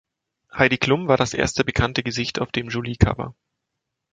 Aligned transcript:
Heidi 0.57 0.79
Klum 0.79 1.07
war 1.07 1.17
das 1.17 1.35
erste 1.35 1.63
bekannte 1.63 2.01
Gesicht 2.01 2.39
auf 2.41 2.51
dem 2.51 2.69
Jolie-Cover. 2.69 3.35